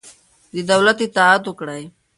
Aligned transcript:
د 0.53 0.55
دولت 0.69 0.97
اطاعت 1.07 1.43
وکړئ. 1.47 1.83